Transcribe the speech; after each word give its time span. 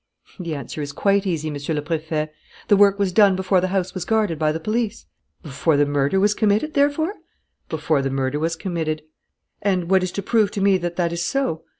"The 0.39 0.55
answer 0.55 0.81
is 0.81 0.93
quite 0.93 1.27
easy, 1.27 1.51
Monsieur 1.51 1.75
le 1.75 1.81
Préfet: 1.83 2.29
the 2.69 2.75
work 2.75 2.97
was 2.97 3.11
done 3.11 3.35
before 3.35 3.61
the 3.61 3.67
house 3.67 3.93
was 3.93 4.03
guarded 4.03 4.39
by 4.39 4.51
the 4.51 4.59
police." 4.59 5.05
"Before 5.43 5.77
the 5.77 5.85
murder 5.85 6.19
was 6.19 6.33
committed, 6.33 6.73
therefore?" 6.73 7.13
"Before 7.69 8.01
the 8.01 8.09
murder 8.09 8.39
was 8.39 8.55
committed." 8.55 9.03
"And 9.61 9.91
what 9.91 10.01
is 10.01 10.11
to 10.13 10.23
prove 10.23 10.49
to 10.53 10.61
me 10.61 10.79
that 10.79 10.95
that 10.95 11.13
is 11.13 11.21
so?" 11.21 11.65